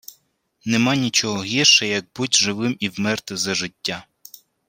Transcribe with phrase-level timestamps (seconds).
[0.65, 4.07] Нема нічого гірше, Як буть живим і вмерти за життя!